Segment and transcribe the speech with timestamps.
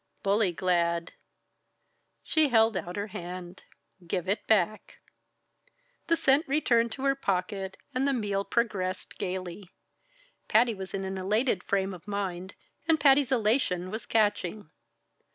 [0.23, 1.13] "Bully glad!"
[2.23, 3.61] She held out her hand.
[4.07, 4.95] "Give it back."
[6.07, 9.69] The cent returned to her pocket, and the meal progressed gaily.
[10.47, 12.55] Patty was in an elated frame of mind,
[12.87, 14.71] and Patty's elation was catching.